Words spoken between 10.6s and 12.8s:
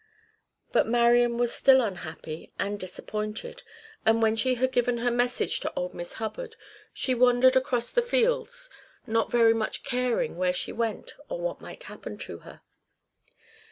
went or what might happen to her.